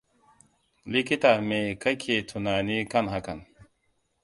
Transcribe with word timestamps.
Likita 0.91 1.31
me 1.47 1.59
ka 1.81 1.91
ke 2.01 2.15
tunani 2.29 2.77
kan 2.91 3.05
hakan? 3.13 3.39